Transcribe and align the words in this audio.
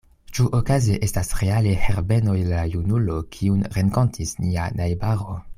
Ĉu 0.35 0.43
okaze 0.59 0.95
estas 1.07 1.29
reale 1.41 1.75
Herbeno 1.83 2.35
la 2.49 2.65
junulo, 2.73 3.21
kiun 3.37 3.63
renkontis 3.79 4.37
nia 4.43 4.69
najbaro? 4.83 5.43